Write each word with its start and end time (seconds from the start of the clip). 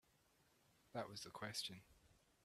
That 0.95 1.07
was 1.09 1.21
the 1.21 1.29
question. 1.29 1.81